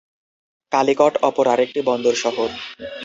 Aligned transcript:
কালিকট 0.71 1.13
অপর 1.27 1.45
আরেকটি 1.47 1.79
বন্দর 1.89 2.15
শহর। 2.23 2.49